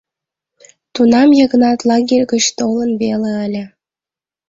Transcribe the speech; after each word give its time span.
Тунам 0.93 1.29
Йыгнат 1.39 1.79
лагерь 1.89 2.25
гыч 2.33 2.43
толын 2.57 2.91
веле 3.01 3.31
ыле. 3.45 3.63